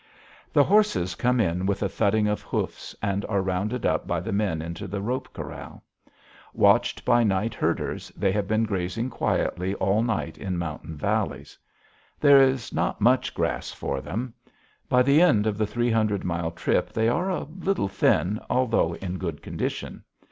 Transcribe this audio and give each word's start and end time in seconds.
The 0.51 0.63
horses 0.63 1.13
come 1.13 1.39
in 1.39 1.67
with 1.67 1.83
a 1.83 1.87
thudding 1.87 2.27
of 2.27 2.41
hoofs 2.41 2.95
and 3.03 3.23
are 3.25 3.43
rounded 3.43 3.85
up 3.85 4.07
by 4.07 4.19
the 4.19 4.31
men 4.31 4.59
into 4.59 4.87
the 4.87 4.99
rope 4.99 5.31
corral. 5.31 5.83
Watched 6.55 7.05
by 7.05 7.23
night 7.23 7.53
herders, 7.53 8.09
they 8.17 8.31
have 8.31 8.47
been 8.47 8.63
grazing 8.63 9.11
quietly 9.11 9.75
all 9.75 10.01
night 10.01 10.39
in 10.39 10.57
mountain 10.57 10.97
valleys. 10.97 11.55
There 12.19 12.41
is 12.41 12.73
not 12.73 12.99
much 12.99 13.35
grass 13.35 13.69
for 13.71 14.01
them. 14.01 14.33
By 14.89 15.03
the 15.03 15.21
end 15.21 15.45
of 15.45 15.55
the 15.55 15.67
three 15.67 15.91
hundred 15.91 16.23
mile 16.23 16.49
trip 16.49 16.91
they 16.91 17.07
are 17.07 17.29
a 17.29 17.43
little 17.43 17.87
thin, 17.87 18.39
although 18.49 18.95
in 18.95 19.19
good 19.19 19.43
condition. 19.43 20.03